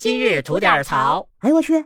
[0.00, 1.28] 今日吐点槽。
[1.40, 1.84] 哎呦我去！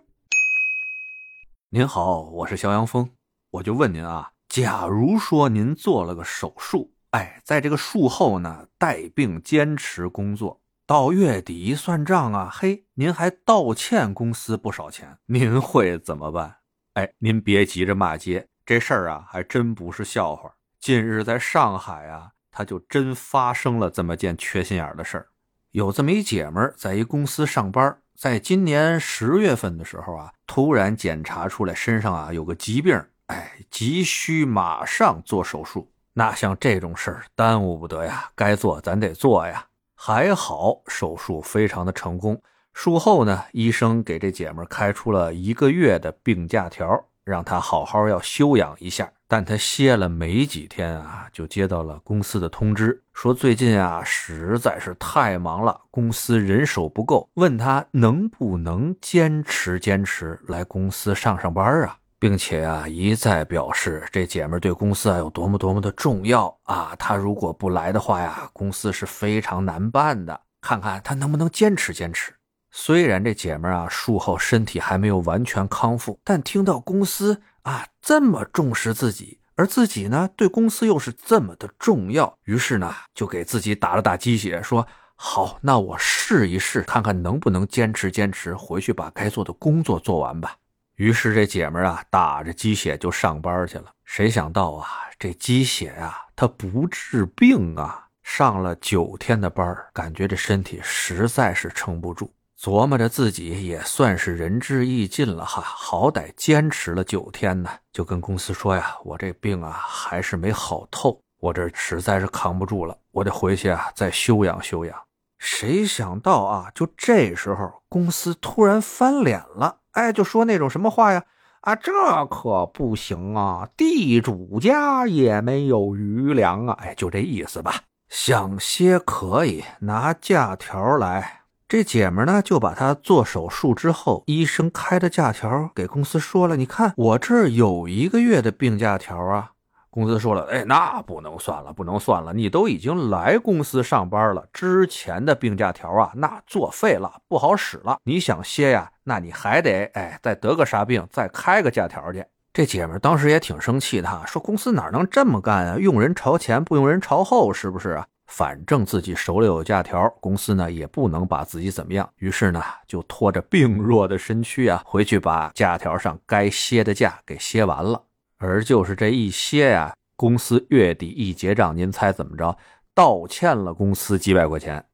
[1.71, 3.11] 您好，我是肖阳峰，
[3.51, 16.59] 我就问您啊，假如说您做了个手术，哎，在这个术后呢，带病坚持工作，到月底一算账啊，嘿，您还倒欠公司不少钱，您会怎么办？
[16.93, 20.55] 哎，您别急着骂街，这事儿啊，还真不是笑话。
[20.79, 25.27] 近日在上海啊，他就真发生了这么件缺心眼的事儿。
[25.73, 35.91] 有这么一姐们儿在一公司上班，在今年十月份的时候啊，突然检查出来身上啊有个疾病，哎，急需马上做手术。
[36.12, 39.67] 那像这种事儿耽误不得呀，该做咱得做呀。
[39.97, 42.41] 还好手术非常的成功，
[42.72, 49.11] 术后呢，医生给这姐们开出了一个月的病假条，让她好好要休养一下。
[49.27, 72.33] 但他歇了没几天啊，就接到了公司的通知，说最近啊实在是太忙了，公司人手不够，问他能不能坚持坚持来公司上上班啊，并且啊一再表示这姐们对公司啊有多么多么的重要啊，他如果不来的话呀，公司是非常难办的，看看他能不能坚持坚持。
[72.77, 77.41] 虽然这姐们啊术后身体还没有完全康复，但听到公司。
[77.62, 90.56] 啊，这么重视自己，而自己呢，对公司又是这么的重要，于是呢，就给自己打了打鸡血，说好，那我试一试，看看能不能坚持坚持，回去把该做的工作做完吧。
[90.97, 93.84] 于是这姐们啊，打着鸡血就上班去了。
[94.05, 102.31] 谁想到啊，这鸡血啊，它不治病啊，上了九天的班感觉这身体实在是撑不住。
[102.60, 114.97] 琢磨着自己也算是仁至义尽了哈，好歹坚持了九天呢，就跟公司说呀：“我这病啊还是没好透，我这实在是扛不住了，我得回去啊再休养休养。”
[115.38, 121.22] 谁想到啊，就这时候公司突然翻脸了，哎，就说那种什么话呀？
[121.60, 121.92] 啊，这
[122.27, 127.82] 可不行啊，地主家也没有余粮啊，哎，就这意思吧。
[128.09, 131.44] 想歇可以拿假条来。
[131.66, 136.56] 这姐们呢，就把她做手术之后医生开的假条给公司说了。
[136.56, 139.50] 你看我这儿有一个月的病假条啊。
[139.91, 142.32] 公司说了，哎，那不能算了，不能算了。
[142.32, 147.98] 你都已经来公司上班了，之前的病假条啊，那作废了，不好使了。
[148.03, 152.24] 你想歇呀，那你还得哎，再得个啥病，再开个假条去。
[152.53, 155.78] 这姐们当时也挺生气的，说公司哪能这么干啊？
[155.78, 158.06] 用人朝前，不用人朝后，是不是啊？
[158.26, 168.02] 反正自己手里有假条，公司呢也不能把自己怎么样，于是呢就拖着病弱的身躯啊，回去把假条上该歇的假给歇完了。
[168.38, 172.56] 而就是这一歇呀，公司月底一结账，您猜怎么着？
[172.94, 174.84] 倒欠了公司几百块钱，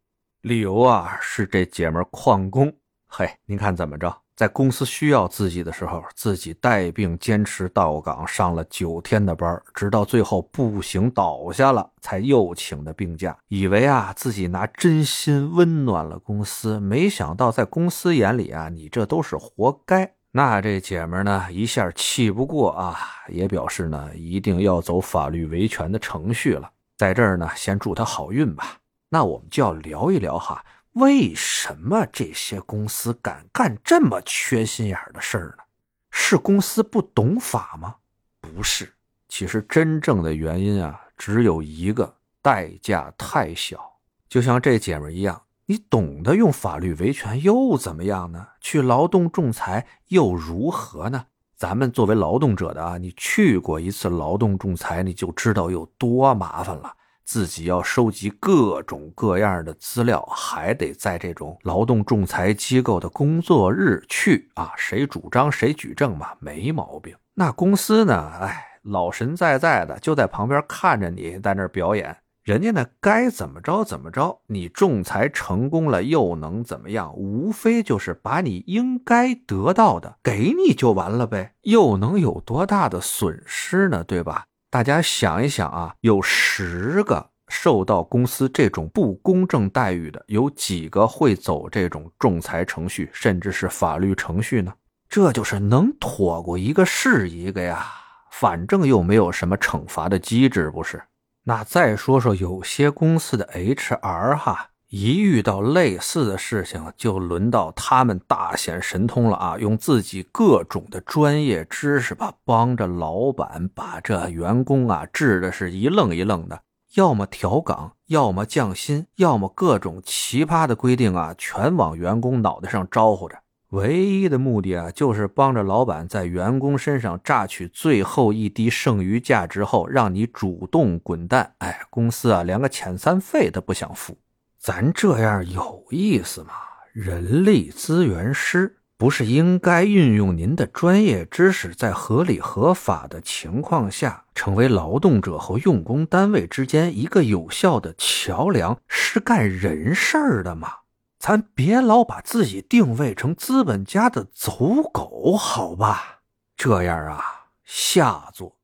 [0.42, 2.72] 理由啊是这姐们旷工。
[3.06, 4.16] 嘿，您看怎么着？
[4.40, 13.36] 在公司需要自己的时候，自己带病坚持到岗，上了九天的班，直到最后不行倒下了，才又请的病假。
[13.48, 20.10] 以为啊自己拿真心温暖了公司，没想到在公司眼里啊，你这都是活该。
[20.32, 22.96] 那这姐们呢，一下气不过啊，
[23.28, 26.70] 也表示呢，一定要走法律维权的程序了。
[26.96, 28.78] 在这儿呢，先祝她好运吧。
[29.10, 30.64] 那我们就要聊一聊哈。
[30.94, 35.62] 为什么这些公司敢干这么缺心眼的事儿呢？
[36.10, 37.94] 是公司不懂法吗？
[38.40, 38.92] 不是，
[39.28, 43.98] 其实真正的原因啊，只有一个：代价太小。
[44.28, 48.48] 就像这姐们一样，你懂得用法律维权又怎么样呢？
[48.60, 51.26] 去劳动仲裁又如何呢？
[51.56, 56.96] 咱们作为劳动者的啊，你去过一次劳动仲裁，你就知道有多麻烦了。
[57.30, 67.14] 自己要收集各种各样的资料，还得在这种劳动仲裁机构的工作日去啊，谁主张谁举证嘛，没毛病。
[67.34, 68.32] 那公司呢？
[68.40, 74.40] 哎，老神在在的就在旁边看着你在那表演，人家呢该怎么着怎么着。
[74.48, 77.14] 你仲裁成功了又能怎么样？
[77.14, 84.02] 无非就是把你应该得到的给你就完了呗，又能有多大的损失呢？
[84.02, 84.46] 对吧？
[84.70, 94.72] 大家想一想啊，有十个受到公司这种不公正待遇的，有几个会走这种仲裁程序，甚至是法律程序呢？
[95.08, 97.84] 这就是能妥过一个是一个呀，
[98.30, 101.02] 反正又没有什么惩罚的机制，不是？
[101.42, 104.68] 那再说说有些公司的 HR 哈。
[104.90, 109.56] 一遇到类似的事情，就轮到他们大显神通了啊！
[109.56, 116.62] 用自己各种的专业知识吧，帮着老板把这员工啊治的是一愣一愣的。
[116.96, 123.38] 要么调岗，要么降薪，要么各种奇葩的规定啊，全往员工脑袋上招呼着。
[123.68, 131.54] 唯一的目的啊，就是帮着老板在员工身上榨取最后一滴剩余价值后，让你主动滚蛋。
[131.58, 134.18] 哎，公司啊，连个遣散费都不想付。
[134.60, 136.52] 咱这样有意思吗？
[136.92, 150.70] 人力资源师不是应该运用您的专业知识，在合理合法的情况下，成为劳动者和用工单位之间一个有效的桥梁，是干人事儿的吗？
[151.18, 156.20] 咱别老把自己定位成资本家的走狗，好吧？
[156.54, 158.58] 这样啊，下作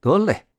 [0.00, 0.46] 得嘞。